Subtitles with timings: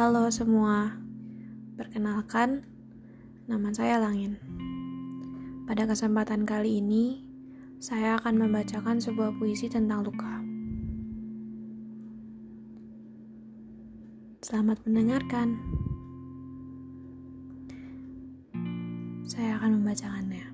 [0.00, 0.96] Halo semua,
[1.76, 2.64] perkenalkan,
[3.44, 4.40] nama saya Langin.
[5.68, 7.20] Pada kesempatan kali ini,
[7.84, 10.40] saya akan membacakan sebuah puisi tentang luka.
[14.40, 15.60] Selamat mendengarkan.
[19.28, 20.48] Saya akan membacakannya.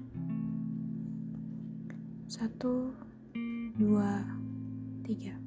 [2.27, 2.91] Satu,
[3.79, 4.27] dua,
[5.07, 5.46] tiga.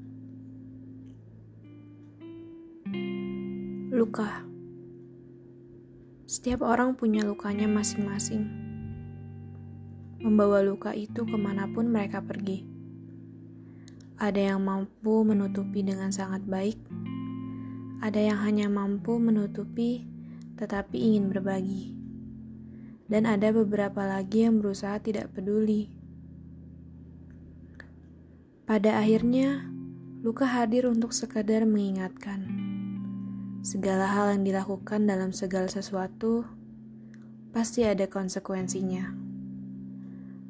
[4.00, 4.48] Luka.
[6.24, 8.48] Setiap orang punya lukanya masing-masing.
[10.24, 12.64] Membawa luka itu ke mana pun mereka pergi.
[14.16, 16.80] Ada yang mampu menutupi dengan sangat baik.
[18.00, 20.08] Ada yang hanya mampu menutupi
[20.56, 21.92] tetapi ingin berbagi.
[23.12, 25.92] Dan ada beberapa lagi yang berusaha tidak peduli.
[28.64, 29.68] Pada akhirnya,
[30.24, 32.69] luka hadir untuk sekadar mengingatkan
[33.60, 36.48] Segala hal yang dilakukan dalam segala sesuatu
[37.52, 39.12] pasti ada konsekuensinya.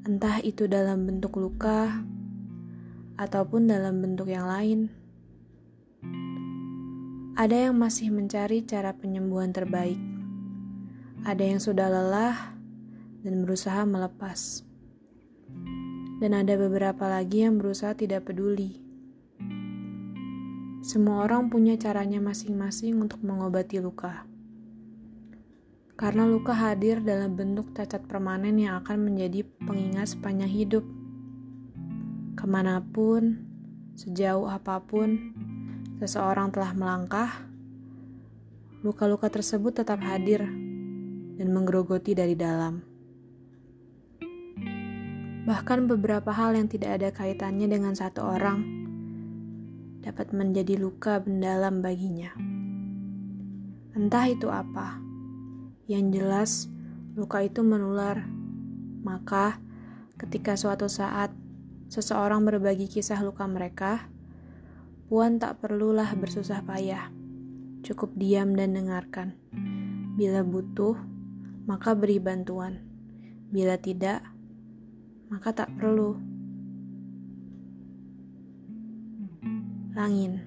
[0.06, 2.06] Entah itu dalam bentuk luka
[3.18, 4.94] ataupun dalam bentuk yang lain.
[7.34, 9.98] Ada yang masih mencari cara penyembuhan terbaik.
[11.26, 12.54] Ada yang sudah lelah
[13.26, 14.62] dan berusaha melepas.
[16.22, 18.89] Dan ada beberapa lagi yang berusaha tidak peduli
[20.80, 24.24] semua orang punya caranya masing-masing untuk mengobati luka.
[26.00, 30.88] Karena luka hadir dalam bentuk cacat permanen yang akan menjadi pengingat sepanjang hidup.
[32.40, 33.44] Ke mana pun,
[34.00, 35.36] sejauh apa pun,
[36.00, 37.28] seseorang telah melangkah,
[38.80, 40.48] luka-luka tersebut tetap hadir
[41.36, 42.80] dan menggerogoti dari dalam.
[45.44, 48.79] Bahkan beberapa hal yang tidak ada kaitannya dengan satu orang
[50.00, 52.32] dapat menjadi luka mendalam baginya.
[53.96, 55.00] Entah itu apa,
[55.90, 56.72] yang jelas
[57.18, 58.24] luka itu menular.
[59.04, 59.60] Maka,
[60.16, 61.34] ketika suatu saat
[61.90, 64.08] seseorang berbagi kisah luka mereka,
[65.10, 67.10] Puan tak perlulah bersusah payah,
[67.82, 69.34] cukup diam dan dengarkan.
[70.14, 70.94] Bila butuh,
[71.66, 72.86] maka beri bantuan.
[73.50, 74.22] Bila tidak,
[75.34, 76.29] maka tak perlu.
[80.00, 80.40] Langin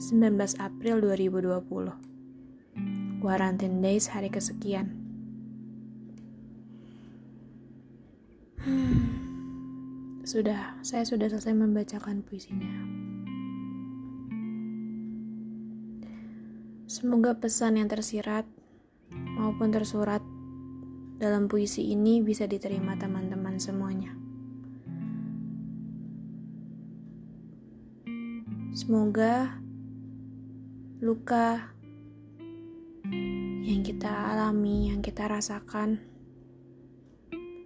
[0.00, 4.96] 19 April 2020 Quarantine Days hari kesekian.
[8.64, 12.72] Hmm, Sudah, saya sudah selesai membacakan puisinya.
[16.88, 18.48] Semoga pesan yang tersirat
[19.36, 20.24] maupun tersurat
[21.20, 24.21] dalam puisi ini bisa diterima teman-teman semuanya.
[28.72, 29.60] Semoga
[31.04, 31.76] luka
[33.60, 36.00] yang kita alami, yang kita rasakan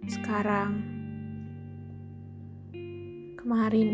[0.03, 0.83] sekarang,
[3.39, 3.89] kemarin,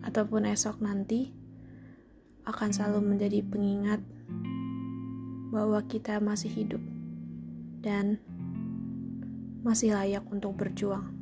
[0.00, 1.28] ataupun esok nanti
[2.48, 4.00] akan selalu menjadi pengingat
[5.52, 6.80] bahwa kita masih hidup
[7.84, 8.16] dan
[9.60, 11.21] masih layak untuk berjuang.